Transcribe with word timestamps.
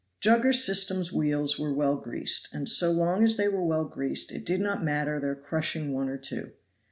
Jugger 0.19 0.51
system's 0.51 1.13
wheels 1.13 1.59
were 1.59 1.71
well 1.71 1.95
greased, 1.95 2.51
and 2.51 2.67
so 2.67 2.89
long 2.91 3.23
as 3.23 3.35
they 3.37 3.47
were 3.47 3.63
well 3.63 3.85
greased 3.85 4.31
it 4.31 4.43
did 4.47 4.59
not 4.59 4.83
matter 4.83 5.19
their 5.19 5.35
crushing 5.35 5.93
one 5.93 6.09
or 6.09 6.17
two. 6.17 6.53